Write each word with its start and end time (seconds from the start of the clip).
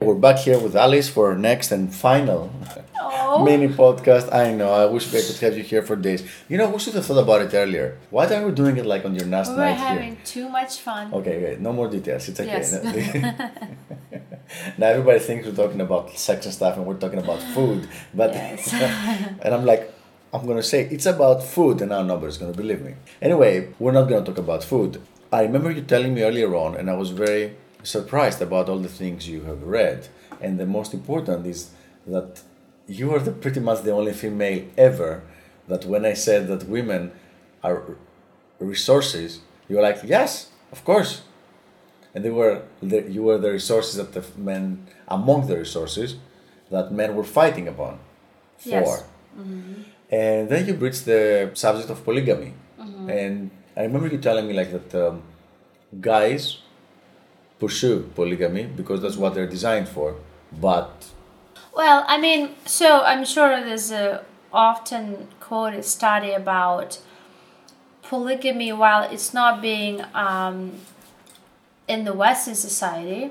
We're 0.00 0.14
back 0.16 0.38
here 0.40 0.58
with 0.58 0.76
Alice 0.76 1.08
for 1.08 1.30
our 1.30 1.38
next 1.38 1.72
and 1.72 1.94
final 1.94 2.50
Oh. 3.00 3.42
mini 3.44 3.68
podcast. 3.68 4.32
I 4.34 4.52
know, 4.52 4.70
I 4.72 4.84
wish 4.86 5.08
I 5.14 5.20
could 5.22 5.36
have 5.40 5.56
you 5.56 5.62
here 5.62 5.82
for 5.82 5.96
days. 5.96 6.22
You 6.48 6.58
know, 6.58 6.68
we 6.68 6.78
should 6.78 6.94
have 6.94 7.06
thought 7.06 7.22
about 7.22 7.40
it 7.42 7.54
earlier. 7.54 7.98
Why 8.10 8.26
are 8.34 8.46
we 8.46 8.52
doing 8.52 8.76
it 8.76 8.84
like 8.86 9.04
on 9.04 9.14
your 9.14 9.26
last 9.26 9.50
We 9.50 9.56
were 9.56 9.60
night 9.64 9.78
having 9.78 10.18
too 10.24 10.48
much 10.48 10.80
fun. 10.80 11.12
Okay, 11.14 11.36
okay, 11.38 11.56
no 11.60 11.72
more 11.72 11.88
details. 11.88 12.28
It's 12.28 12.38
okay. 12.40 12.50
Yes. 12.50 12.72
now 14.78 14.88
everybody 14.88 15.20
thinks 15.20 15.46
we're 15.46 15.54
talking 15.54 15.80
about 15.80 16.16
sex 16.18 16.44
and 16.44 16.54
stuff 16.54 16.76
and 16.76 16.84
we're 16.86 16.98
talking 17.04 17.20
about 17.20 17.40
food. 17.54 17.88
But 18.12 18.34
Yes. 18.34 18.72
and 19.42 19.54
I'm 19.54 19.64
like, 19.64 19.92
I'm 20.34 20.44
gonna 20.46 20.62
say 20.62 20.82
it's 20.90 21.06
about 21.06 21.42
food, 21.44 21.80
and 21.80 21.90
now 21.90 22.02
nobody's 22.02 22.36
gonna 22.38 22.52
believe 22.52 22.82
me. 22.82 22.94
Anyway, 23.22 23.72
we're 23.78 23.92
not 23.92 24.08
gonna 24.08 24.24
talk 24.26 24.38
about 24.38 24.64
food. 24.64 25.00
I 25.32 25.42
remember 25.42 25.70
you 25.70 25.82
telling 25.82 26.12
me 26.14 26.22
earlier 26.22 26.54
on, 26.56 26.74
and 26.76 26.90
I 26.90 26.94
was 26.94 27.10
very 27.10 27.56
surprised 27.84 28.42
about 28.42 28.68
all 28.68 28.78
the 28.78 28.88
things 28.88 29.28
you 29.28 29.42
have 29.42 29.62
read. 29.62 30.08
And 30.40 30.58
the 30.58 30.66
most 30.66 30.92
important 30.94 31.46
is 31.46 31.70
that 32.06 32.42
you 32.86 33.14
are 33.14 33.20
the 33.20 33.32
pretty 33.32 33.60
much 33.60 33.82
the 33.82 33.92
only 33.92 34.12
female 34.12 34.64
ever 34.76 35.22
that 35.68 35.84
when 35.84 36.04
I 36.04 36.14
said 36.14 36.48
that 36.48 36.68
women 36.68 37.12
are 37.62 37.82
resources, 38.58 39.40
you 39.68 39.76
were 39.76 39.82
like, 39.82 40.00
yes, 40.04 40.50
of 40.72 40.84
course. 40.84 41.22
And 42.14 42.24
they 42.24 42.30
were 42.30 42.62
the, 42.82 43.10
you 43.10 43.22
were 43.22 43.38
the 43.38 43.52
resources 43.52 43.96
that 43.96 44.12
the 44.12 44.24
men 44.38 44.86
among 45.08 45.46
the 45.46 45.56
resources 45.56 46.16
that 46.70 46.92
men 46.92 47.14
were 47.16 47.24
fighting 47.24 47.68
upon 47.68 47.98
for. 48.58 48.68
Yes. 48.68 49.04
And 50.10 50.48
then 50.48 50.66
you 50.66 50.74
breached 50.74 51.06
the 51.06 51.50
subject 51.54 51.90
of 51.90 52.04
polygamy. 52.04 52.54
And 53.08 53.50
I 53.76 53.82
remember 53.82 54.08
you 54.08 54.18
telling 54.18 54.46
me 54.46 54.54
like 54.54 54.70
that 54.70 55.08
um, 55.08 55.22
guys 56.00 56.58
pursue 57.58 58.10
polygamy 58.14 58.64
because 58.64 59.02
that's 59.02 59.16
what 59.16 59.34
they're 59.34 59.46
designed 59.46 59.88
for. 59.88 60.16
But 60.52 61.10
Well, 61.74 62.04
I 62.06 62.20
mean, 62.20 62.50
so 62.66 63.02
I'm 63.02 63.24
sure 63.24 63.48
there's 63.64 63.90
a 63.90 64.24
often 64.52 65.28
quoted 65.40 65.84
study 65.84 66.30
about 66.32 67.00
polygamy 68.02 68.72
while 68.72 69.02
it's 69.10 69.34
not 69.34 69.60
being 69.60 70.02
um, 70.14 70.72
in 71.88 72.04
the 72.04 72.12
Western 72.12 72.54
society 72.54 73.30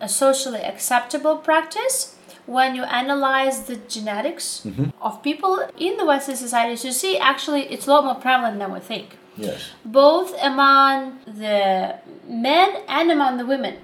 a 0.00 0.08
socially 0.08 0.60
acceptable 0.60 1.36
practice. 1.36 2.16
When 2.46 2.74
you 2.74 2.84
analyze 2.84 3.64
the 3.64 3.76
genetics 3.76 4.66
of 5.02 5.22
people 5.22 5.68
in 5.78 5.98
the 5.98 6.06
Western 6.06 6.36
societies, 6.36 6.82
you 6.84 6.92
see 6.92 7.18
actually 7.18 7.62
it's 7.64 7.86
a 7.86 7.90
lot 7.90 8.04
more 8.04 8.14
prevalent 8.14 8.58
than 8.58 8.72
we 8.72 8.80
think. 8.80 9.18
Yes, 9.38 9.70
both 9.84 10.34
among 10.42 11.20
the 11.26 11.96
men 12.26 12.82
and 12.88 13.10
among 13.10 13.36
the 13.38 13.46
women. 13.46 13.78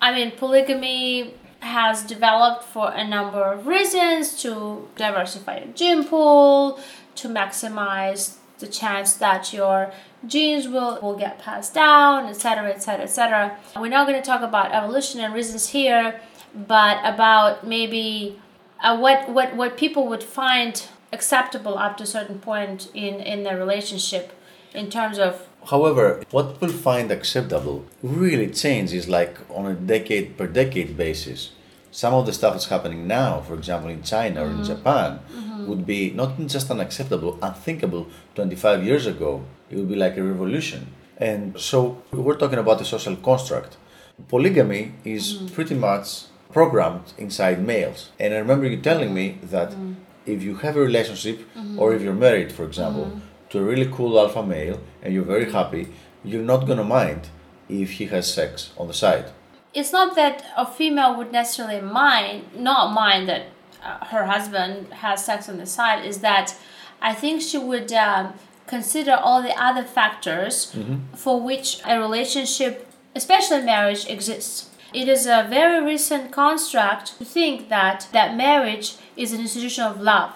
I 0.00 0.14
mean, 0.14 0.32
polygamy 0.32 1.34
has 1.60 2.02
developed 2.02 2.64
for 2.64 2.92
a 2.92 3.06
number 3.06 3.42
of 3.42 3.66
reasons 3.66 4.40
to 4.42 4.86
diversify 4.96 5.60
your 5.60 5.72
gene 5.74 6.04
pool, 6.04 6.78
to 7.16 7.28
maximize 7.28 8.36
the 8.58 8.66
chance 8.66 9.14
that 9.14 9.52
your 9.52 9.92
genes 10.26 10.68
will, 10.68 11.00
will 11.00 11.16
get 11.16 11.38
passed 11.38 11.74
down, 11.74 12.26
etc., 12.26 12.70
etc., 12.70 13.04
etc. 13.04 13.58
We're 13.76 13.88
not 13.88 14.06
going 14.06 14.20
to 14.20 14.26
talk 14.26 14.42
about 14.42 14.72
evolution 14.72 15.20
and 15.20 15.32
reasons 15.34 15.68
here, 15.68 16.20
but 16.54 16.98
about 17.02 17.66
maybe 17.66 18.40
uh, 18.80 18.96
what, 18.98 19.28
what, 19.30 19.56
what 19.56 19.76
people 19.76 20.06
would 20.06 20.22
find 20.22 20.86
acceptable 21.12 21.78
up 21.78 21.96
to 21.96 22.02
a 22.02 22.06
certain 22.06 22.38
point 22.38 22.90
in, 22.92 23.20
in 23.20 23.42
their 23.42 23.56
relationship 23.56 24.32
in 24.74 24.90
terms 24.90 25.18
of 25.18 25.46
However, 25.70 26.22
what 26.30 26.60
we'll 26.60 26.70
find 26.70 27.10
acceptable 27.10 27.86
really 28.02 28.50
changes 28.50 29.08
like 29.08 29.38
on 29.48 29.66
a 29.66 29.74
decade 29.74 30.36
per 30.36 30.46
decade 30.46 30.96
basis. 30.96 31.52
Some 31.90 32.12
of 32.12 32.26
the 32.26 32.32
stuff 32.32 32.54
that's 32.54 32.66
happening 32.66 33.06
now, 33.06 33.40
for 33.40 33.54
example, 33.54 33.88
in 33.88 34.02
China 34.02 34.42
or 34.42 34.46
in 34.48 34.54
mm-hmm. 34.54 34.64
Japan, 34.64 35.20
mm-hmm. 35.32 35.66
would 35.66 35.86
be 35.86 36.10
not 36.10 36.38
just 36.48 36.70
unacceptable, 36.70 37.38
unthinkable 37.40 38.08
25 38.34 38.84
years 38.84 39.06
ago. 39.06 39.44
It 39.70 39.76
would 39.76 39.88
be 39.88 39.94
like 39.94 40.16
a 40.16 40.22
revolution. 40.22 40.88
And 41.16 41.58
so 41.58 42.02
we're 42.10 42.36
talking 42.36 42.58
about 42.58 42.78
the 42.78 42.84
social 42.84 43.16
construct. 43.16 43.76
Polygamy 44.28 44.92
is 45.04 45.34
mm. 45.34 45.52
pretty 45.52 45.74
much 45.74 46.24
programmed 46.52 47.12
inside 47.16 47.64
males. 47.64 48.10
And 48.18 48.34
I 48.34 48.38
remember 48.38 48.66
you 48.66 48.80
telling 48.80 49.14
me 49.14 49.38
that 49.44 49.70
mm. 49.70 49.94
if 50.26 50.42
you 50.42 50.56
have 50.56 50.76
a 50.76 50.80
relationship 50.80 51.38
mm-hmm. 51.54 51.78
or 51.78 51.94
if 51.94 52.02
you're 52.02 52.12
married, 52.12 52.52
for 52.52 52.64
example, 52.64 53.20
to 53.54 53.60
a 53.60 53.62
really 53.62 53.88
cool 53.92 54.18
alpha 54.18 54.42
male 54.42 54.80
and 55.00 55.14
you're 55.14 55.30
very 55.36 55.50
happy, 55.52 55.86
you're 56.24 56.42
not 56.42 56.66
gonna 56.66 56.82
mind 56.82 57.28
if 57.68 57.92
he 57.92 58.06
has 58.06 58.26
sex 58.38 58.72
on 58.76 58.88
the 58.88 58.94
side. 59.04 59.26
it's 59.80 59.92
not 59.92 60.14
that 60.14 60.36
a 60.56 60.66
female 60.78 61.12
would 61.16 61.32
necessarily 61.40 61.80
mind 62.02 62.38
not 62.70 62.92
mind 63.02 63.22
that 63.30 63.42
uh, 63.82 64.04
her 64.12 64.24
husband 64.34 64.74
has 65.04 65.16
sex 65.30 65.48
on 65.52 65.56
the 65.62 65.66
side 65.78 66.00
is 66.10 66.16
that 66.28 66.46
i 67.10 67.12
think 67.20 67.34
she 67.42 67.58
would 67.70 67.90
um, 67.92 68.24
consider 68.74 69.14
all 69.26 69.40
the 69.48 69.56
other 69.68 69.84
factors 69.98 70.54
for 71.24 71.34
which 71.48 71.68
a 71.92 71.94
relationship 72.06 72.72
especially 73.20 73.60
marriage 73.74 74.04
exists. 74.14 74.54
It 75.00 75.08
is 75.16 75.22
a 75.26 75.40
very 75.58 75.80
recent 75.92 76.24
construct 76.40 77.06
to 77.18 77.24
think 77.36 77.56
that 77.76 77.98
that 78.16 78.28
marriage 78.46 78.88
is 79.22 79.28
an 79.32 79.40
institution 79.46 79.82
of 79.90 79.94
love 80.12 80.32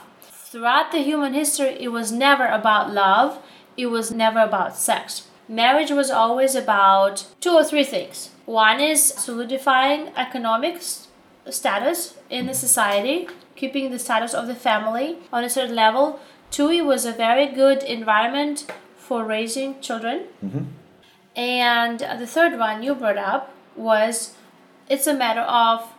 throughout 0.59 0.91
the 0.91 0.99
human 0.99 1.35
history 1.35 1.77
it 1.79 1.93
was 1.93 2.11
never 2.11 2.45
about 2.45 2.93
love 2.93 3.41
it 3.77 3.87
was 3.87 4.11
never 4.11 4.41
about 4.41 4.77
sex. 4.77 5.29
Marriage 5.49 5.93
was 5.93 6.11
always 6.11 6.57
about 6.57 7.27
two 7.41 7.53
or 7.53 7.63
three 7.63 7.85
things. 7.85 8.31
One 8.45 8.81
is 8.81 9.05
solidifying 9.05 10.09
economic 10.17 10.83
status 11.49 12.15
in 12.29 12.47
the 12.47 12.55
society 12.55 13.29
keeping 13.55 13.93
the 13.93 14.01
status 14.01 14.35
of 14.35 14.49
the 14.49 14.55
family 14.57 15.19
on 15.33 15.45
a 15.45 15.49
certain 15.49 15.77
level. 15.77 16.19
Two 16.51 16.71
it 16.71 16.85
was 16.85 17.07
a 17.07 17.13
very 17.13 17.47
good 17.47 17.85
environment 17.85 18.67
for 18.97 19.25
raising 19.25 19.81
children. 19.81 20.25
Mm-hmm. 20.45 20.65
And 21.37 22.01
the 22.01 22.27
third 22.27 22.59
one 22.59 22.83
you 22.83 22.97
brought 22.97 23.17
up 23.17 23.55
was 23.77 24.35
it's 24.89 25.07
a 25.07 25.15
matter 25.15 25.43
of 25.43 25.93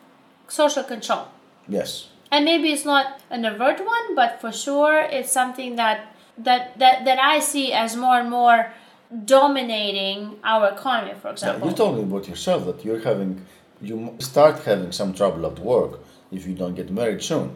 social 0.50 0.84
control. 0.84 1.30
Yes. 1.66 2.10
And 2.32 2.46
maybe 2.46 2.72
it's 2.72 2.86
not 2.86 3.20
an 3.30 3.46
overt 3.46 3.80
one 3.86 4.16
but 4.16 4.40
for 4.42 4.52
sure 4.52 5.00
it's 5.02 5.32
something 5.32 5.76
that 5.76 6.16
that 6.38 6.78
that, 6.80 7.06
that 7.06 7.20
i 7.20 7.40
see 7.40 7.74
as 7.74 7.96
more 7.96 8.20
and 8.20 8.30
more 8.30 8.72
dominating 9.26 10.38
our 10.44 10.70
economy 10.70 11.14
for 11.22 11.30
example 11.32 11.70
you 11.70 11.76
told 11.76 11.96
me 11.98 12.04
about 12.04 12.28
yourself 12.28 12.66
that 12.66 12.86
you're 12.86 13.00
having, 13.00 13.44
you 13.82 14.16
start 14.20 14.60
having 14.64 14.92
some 14.92 15.14
trouble 15.14 15.46
at 15.48 15.58
work 15.60 16.00
if 16.32 16.46
you 16.46 16.54
don't 16.54 16.76
get 16.76 16.92
married 16.92 17.22
soon. 17.24 17.56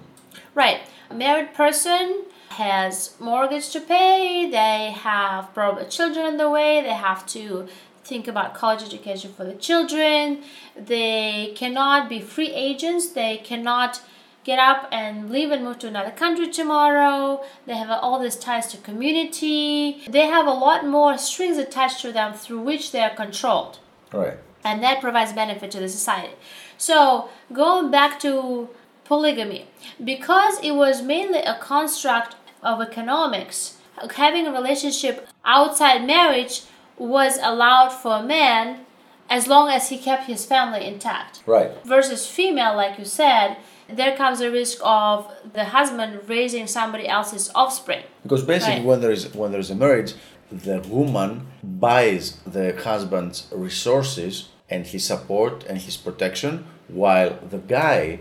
right 0.55 0.81
a 1.09 1.13
married 1.13 1.53
person 1.53 2.23
has 2.49 3.15
mortgage 3.19 3.69
to 3.69 3.79
pay 3.79 4.49
they 4.49 4.91
have 4.91 5.53
probably 5.53 5.85
children 5.85 6.25
on 6.25 6.37
the 6.37 6.49
way 6.49 6.81
they 6.81 6.93
have 6.93 7.25
to 7.25 7.67
think 8.03 8.27
about 8.27 8.53
college 8.53 8.83
education 8.83 9.31
for 9.31 9.43
the 9.43 9.53
children 9.53 10.41
they 10.75 11.53
cannot 11.55 12.09
be 12.09 12.19
free 12.19 12.51
agents 12.51 13.11
they 13.11 13.37
cannot 13.37 14.01
get 14.43 14.59
up 14.59 14.87
and 14.91 15.29
leave 15.29 15.51
and 15.51 15.63
move 15.63 15.79
to 15.79 15.87
another 15.87 16.11
country 16.11 16.47
tomorrow 16.49 17.41
they 17.65 17.75
have 17.75 17.89
all 17.89 18.19
these 18.19 18.35
ties 18.35 18.67
to 18.67 18.77
community 18.77 20.01
they 20.09 20.25
have 20.27 20.45
a 20.47 20.51
lot 20.51 20.85
more 20.85 21.17
strings 21.17 21.57
attached 21.57 22.01
to 22.01 22.11
them 22.11 22.33
through 22.33 22.59
which 22.59 22.91
they 22.91 23.01
are 23.01 23.15
controlled 23.15 23.79
Right. 24.11 24.37
and 24.63 24.83
that 24.83 25.01
provides 25.01 25.33
benefit 25.33 25.71
to 25.71 25.79
the 25.79 25.89
society. 25.89 26.33
So, 26.77 27.29
going 27.51 27.89
back 27.91 28.19
to 28.21 28.69
polygamy, 29.05 29.67
because 30.03 30.59
it 30.61 30.71
was 30.71 31.01
mainly 31.01 31.39
a 31.39 31.57
construct 31.59 32.35
of 32.61 32.81
economics, 32.81 33.77
having 34.15 34.45
a 34.47 34.51
relationship 34.51 35.27
outside 35.45 36.05
marriage 36.05 36.63
was 36.97 37.37
allowed 37.41 37.89
for 37.89 38.17
a 38.17 38.23
man 38.23 38.85
as 39.29 39.47
long 39.47 39.69
as 39.69 39.89
he 39.89 39.97
kept 39.97 40.25
his 40.27 40.45
family 40.45 40.85
intact. 40.85 41.41
Right. 41.45 41.71
Versus 41.85 42.27
female, 42.27 42.75
like 42.75 42.99
you 42.99 43.05
said, 43.05 43.57
there 43.97 44.15
comes 44.15 44.41
a 44.41 44.49
risk 44.51 44.77
of 44.83 45.31
the 45.53 45.65
husband 45.65 46.11
raising 46.27 46.67
somebody 46.67 47.07
else's 47.07 47.49
offspring. 47.55 48.03
Because 48.23 48.43
basically, 48.43 48.75
Right. 48.79 48.85
when 48.85 49.01
there 49.01 49.11
is 49.11 49.33
when 49.33 49.51
there 49.51 49.59
is 49.61 49.71
a 49.71 49.75
marriage, 49.75 50.13
the 50.51 50.79
woman 50.89 51.47
buys 51.63 52.37
the 52.45 52.73
husband's 52.83 53.47
resources 53.51 54.49
and 54.69 54.85
his 54.87 55.03
support 55.05 55.63
and 55.69 55.77
his 55.79 55.97
protection, 55.97 56.65
while 56.87 57.31
the 57.49 57.57
guy 57.57 58.19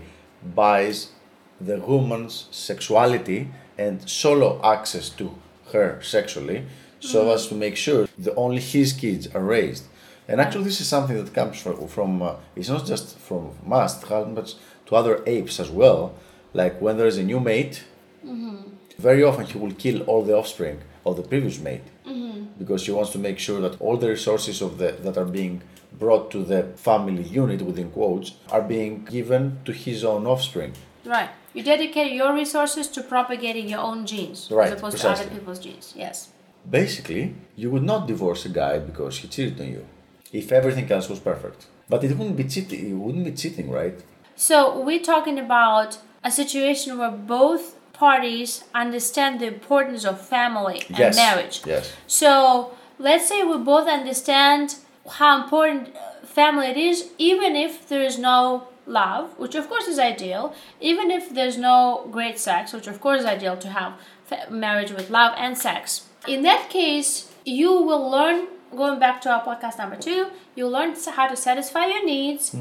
buys 0.55 1.09
the 1.61 1.77
woman's 1.79 2.47
sexuality 2.51 3.47
and 3.77 4.07
solo 4.09 4.59
access 4.63 5.09
to 5.09 5.35
her 5.71 5.99
sexually, 6.01 6.65
so 6.99 7.31
as 7.33 7.47
to 7.47 7.55
make 7.55 7.75
sure 7.75 8.07
that 8.17 8.33
only 8.35 8.61
his 8.61 8.93
kids 8.93 9.27
are 9.35 9.43
raised. 9.43 9.85
And 10.27 10.39
actually, 10.39 10.63
this 10.63 10.79
is 10.79 10.87
something 10.87 11.17
that 11.21 11.33
comes 11.33 11.59
from, 11.61 11.87
from 11.87 12.21
uh, 12.21 12.35
it's 12.55 12.69
not 12.69 12.85
just 12.85 13.17
from 13.17 13.51
us, 13.71 14.01
but 14.03 14.55
to 14.85 14.95
other 14.95 15.23
apes 15.25 15.59
as 15.59 15.69
well. 15.69 16.15
Like 16.53 16.79
when 16.81 16.97
there 16.97 17.07
is 17.07 17.17
a 17.17 17.23
new 17.23 17.39
mate, 17.39 17.83
mm-hmm. 18.25 18.57
very 18.97 19.23
often 19.23 19.45
he 19.45 19.57
will 19.57 19.73
kill 19.73 20.01
all 20.03 20.23
the 20.23 20.35
offspring 20.35 20.81
of 21.05 21.17
the 21.17 21.23
previous 21.23 21.59
mate 21.59 21.83
mm-hmm. 22.05 22.45
because 22.57 22.85
he 22.85 22.91
wants 22.91 23.11
to 23.11 23.19
make 23.19 23.39
sure 23.39 23.59
that 23.61 23.79
all 23.81 23.97
the 23.97 24.09
resources 24.09 24.61
of 24.61 24.77
the 24.77 24.91
that 25.03 25.17
are 25.17 25.25
being 25.25 25.61
brought 25.99 26.31
to 26.31 26.43
the 26.43 26.63
family 26.75 27.23
unit 27.23 27.61
within 27.61 27.89
quotes 27.91 28.33
are 28.49 28.61
being 28.61 29.05
given 29.05 29.59
to 29.65 29.71
his 29.71 30.03
own 30.03 30.25
offspring. 30.25 30.73
Right. 31.05 31.29
You 31.53 31.63
dedicate 31.63 32.13
your 32.13 32.33
resources 32.33 32.87
to 32.89 33.03
propagating 33.03 33.69
your 33.69 33.79
own 33.79 34.05
genes 34.05 34.49
Right, 34.49 34.71
as 34.71 34.73
opposed 34.73 34.95
precisely. 34.95 35.25
to 35.25 35.31
other 35.31 35.39
people's 35.39 35.59
genes. 35.59 35.93
Yes. 35.95 36.29
Basically, 36.67 37.35
you 37.55 37.69
would 37.69 37.83
not 37.83 38.07
divorce 38.07 38.45
a 38.45 38.49
guy 38.49 38.79
because 38.79 39.19
he 39.19 39.27
cheated 39.27 39.59
on 39.61 39.67
you 39.67 39.85
if 40.31 40.51
everything 40.51 40.91
else 40.91 41.09
was 41.09 41.19
perfect. 41.19 41.67
But 41.89 42.03
it 42.03 42.17
wouldn't 42.17 42.37
be 42.37 42.45
cheating. 42.45 42.89
It 42.89 42.93
wouldn't 42.93 43.25
be 43.25 43.33
cheating, 43.33 43.69
right? 43.69 43.99
So 44.35 44.79
we're 44.79 45.01
talking 45.01 45.39
about 45.39 45.97
a 46.23 46.31
situation 46.31 46.97
where 46.97 47.11
both 47.11 47.75
parties 47.93 48.63
understand 48.73 49.39
the 49.39 49.47
importance 49.47 50.03
of 50.05 50.19
family 50.19 50.83
and 50.89 50.97
yes. 50.97 51.15
marriage. 51.15 51.61
Yes. 51.65 51.93
So 52.07 52.75
let's 52.97 53.27
say 53.27 53.43
we 53.43 53.57
both 53.57 53.87
understand 53.87 54.75
how 55.09 55.43
important 55.43 55.95
uh, 55.95 56.25
family 56.25 56.67
it 56.67 56.77
is, 56.77 57.11
even 57.17 57.55
if 57.55 57.87
there 57.87 58.01
is 58.01 58.17
no 58.17 58.67
love, 58.85 59.37
which 59.37 59.55
of 59.55 59.69
course 59.69 59.87
is 59.87 59.99
ideal, 59.99 60.53
even 60.81 61.11
if 61.11 61.33
there's 61.33 61.57
no 61.57 62.07
great 62.11 62.39
sex, 62.39 62.73
which 62.73 62.87
of 62.87 62.99
course 62.99 63.21
is 63.21 63.25
ideal 63.25 63.57
to 63.57 63.69
have 63.69 63.93
marriage 64.49 64.91
with 64.91 65.09
love 65.09 65.33
and 65.37 65.57
sex. 65.57 66.07
In 66.27 66.41
that 66.43 66.69
case, 66.69 67.31
you 67.45 67.71
will 67.81 68.09
learn, 68.09 68.47
going 68.75 68.99
back 68.99 69.21
to 69.21 69.29
our 69.29 69.43
podcast 69.43 69.77
number 69.77 69.95
two, 69.95 70.27
you'll 70.55 70.71
learn 70.71 70.95
how 71.15 71.27
to 71.27 71.35
satisfy 71.35 71.85
your 71.85 72.05
needs 72.05 72.55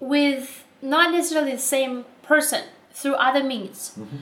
with 0.00 0.64
not 0.82 1.12
necessarily 1.12 1.52
the 1.52 1.58
same 1.58 2.04
person 2.22 2.64
through 2.92 3.14
other 3.14 3.42
means. 3.44 3.92
Mm-hmm. 3.98 4.16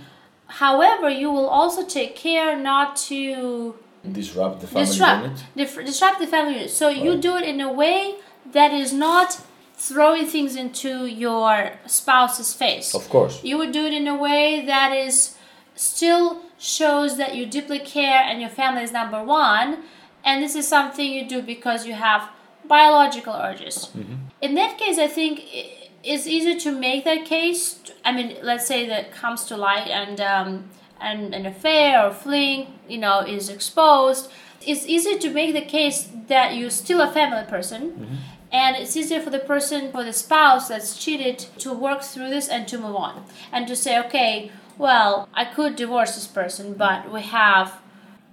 However, 0.46 1.08
you 1.08 1.30
will 1.30 1.48
also 1.48 1.84
take 1.86 2.14
care 2.16 2.56
not 2.58 2.96
to 3.08 3.76
Disrupt 4.10 4.60
the 4.60 4.66
family 4.66 4.86
disrupt 4.86 5.22
unit. 5.22 5.44
dif- 5.56 5.86
disrupt 5.86 6.18
the 6.20 6.26
family 6.26 6.54
unit. 6.54 6.70
So 6.70 6.88
you 6.90 7.16
do 7.16 7.36
it 7.36 7.44
in 7.44 7.60
a 7.60 7.72
way 7.72 8.16
that 8.52 8.72
is 8.72 8.92
not 8.92 9.40
throwing 9.76 10.26
things 10.26 10.54
into 10.56 11.06
your 11.06 11.72
spouse's 11.86 12.52
face. 12.52 12.94
Of 12.94 13.08
course. 13.08 13.42
You 13.42 13.56
would 13.58 13.72
do 13.72 13.86
it 13.86 13.94
in 13.94 14.06
a 14.06 14.16
way 14.16 14.64
that 14.66 14.92
is 14.92 15.36
still 15.74 16.42
shows 16.58 17.16
that 17.16 17.34
you 17.34 17.46
deeply 17.46 17.78
care 17.78 18.20
and 18.22 18.40
your 18.40 18.50
family 18.50 18.82
is 18.82 18.92
number 18.92 19.22
one. 19.24 19.78
And 20.24 20.42
this 20.42 20.54
is 20.54 20.68
something 20.68 21.10
you 21.10 21.26
do 21.26 21.40
because 21.42 21.86
you 21.86 21.94
have 21.94 22.28
biological 22.66 23.34
urges. 23.34 23.90
Mm-hmm. 23.96 24.14
In 24.42 24.54
that 24.54 24.78
case, 24.78 24.98
I 24.98 25.06
think 25.08 25.40
it's 26.04 26.26
easier 26.26 26.58
to 26.60 26.72
make 26.72 27.04
that 27.04 27.24
case. 27.24 27.80
I 28.04 28.12
mean, 28.12 28.36
let's 28.42 28.66
say 28.66 28.86
that 28.88 29.12
comes 29.12 29.44
to 29.46 29.56
light 29.56 29.88
and 29.88 30.20
um, 30.20 30.70
and 31.00 31.34
an 31.34 31.46
affair 31.46 32.06
or 32.06 32.12
fling, 32.12 32.78
you 32.88 32.98
know, 32.98 33.20
is 33.20 33.48
exposed. 33.48 34.30
It's 34.66 34.86
easier 34.86 35.18
to 35.18 35.30
make 35.30 35.52
the 35.54 35.60
case 35.60 36.08
that 36.28 36.54
you're 36.54 36.70
still 36.70 37.00
a 37.00 37.12
family 37.12 37.44
person 37.44 38.20
and 38.54 38.76
it's 38.76 38.96
easier 38.96 39.20
for 39.20 39.30
the 39.30 39.40
person 39.40 39.90
for 39.90 40.04
the 40.04 40.12
spouse 40.12 40.68
that's 40.68 40.96
cheated 40.96 41.38
to 41.58 41.72
work 41.72 42.02
through 42.02 42.30
this 42.30 42.48
and 42.48 42.68
to 42.68 42.78
move 42.78 42.94
on 42.94 43.24
and 43.52 43.66
to 43.66 43.74
say 43.74 43.98
okay 43.98 44.50
well 44.78 45.28
i 45.34 45.44
could 45.44 45.74
divorce 45.74 46.14
this 46.14 46.28
person 46.28 46.72
but 46.72 47.12
we 47.12 47.20
have 47.20 47.80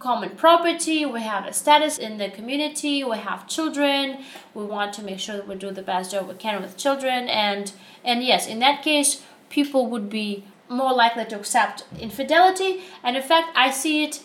common 0.07 0.31
property 0.45 1.06
we 1.06 1.21
have 1.21 1.45
a 1.45 1.53
status 1.53 1.98
in 1.98 2.18
the 2.18 2.30
community 2.38 3.03
we 3.03 3.18
have 3.18 3.48
children 3.48 4.18
we 4.56 4.63
want 4.63 4.92
to 4.94 5.01
make 5.03 5.19
sure 5.19 5.36
that 5.38 5.48
we 5.48 5.56
do 5.56 5.69
the 5.71 5.81
best 5.94 6.12
job 6.12 6.27
we 6.27 6.33
can 6.45 6.62
with 6.62 6.75
children 6.86 7.27
and 7.30 7.71
and 8.03 8.24
yes 8.24 8.48
in 8.48 8.59
that 8.59 8.81
case 8.83 9.21
people 9.50 9.86
would 9.92 10.09
be 10.09 10.44
more 10.69 10.94
likely 10.94 11.25
to 11.25 11.36
accept 11.36 11.83
infidelity 12.00 12.71
and 13.03 13.15
in 13.15 13.24
fact 13.24 13.48
i 13.56 13.69
see 13.69 14.03
it 14.03 14.24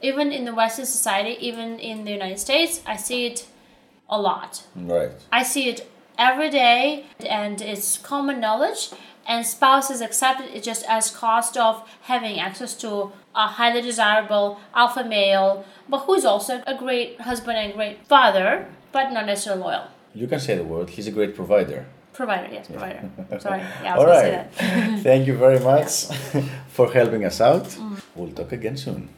even 0.00 0.32
in 0.32 0.44
the 0.46 0.54
western 0.54 0.86
society 0.86 1.36
even 1.48 1.78
in 1.78 2.04
the 2.04 2.12
united 2.12 2.38
states 2.38 2.80
i 2.86 2.96
see 2.96 3.26
it 3.26 3.46
a 4.08 4.18
lot 4.20 4.62
Right. 4.74 5.10
I 5.30 5.42
see 5.44 5.68
it 5.68 5.88
every 6.18 6.50
day, 6.50 7.06
and 7.20 7.60
it's 7.62 7.96
common 7.96 8.40
knowledge. 8.40 8.90
And 9.30 9.46
spouses 9.46 10.00
accept 10.00 10.40
it 10.40 10.60
just 10.70 10.82
as 10.88 11.04
cost 11.12 11.56
of 11.56 11.88
having 12.02 12.40
access 12.40 12.74
to 12.82 13.12
a 13.32 13.46
highly 13.46 13.80
desirable 13.80 14.58
alpha 14.74 15.04
male, 15.04 15.64
but 15.88 16.00
who's 16.00 16.24
also 16.24 16.54
a 16.66 16.74
great 16.76 17.20
husband 17.20 17.56
and 17.56 17.72
great 17.72 18.04
father, 18.08 18.66
but 18.90 19.12
not 19.12 19.26
necessarily 19.26 19.62
loyal. 19.62 19.84
You 20.14 20.26
can 20.26 20.40
say 20.40 20.56
the 20.56 20.64
word. 20.64 20.90
He's 20.90 21.06
a 21.06 21.12
great 21.12 21.36
provider. 21.36 21.86
Provider, 22.12 22.48
yes, 22.52 22.66
provider. 22.66 23.08
Sorry, 23.38 23.60
yeah, 23.60 23.94
I 23.94 23.98
was 23.98 24.04
All 24.04 24.10
right. 24.10 24.52
that. 24.52 25.00
Thank 25.08 25.28
you 25.28 25.36
very 25.36 25.60
much 25.60 26.06
for 26.68 26.92
helping 26.92 27.24
us 27.24 27.40
out. 27.40 27.66
Mm. 27.66 28.02
We'll 28.16 28.32
talk 28.32 28.50
again 28.50 28.76
soon. 28.76 29.10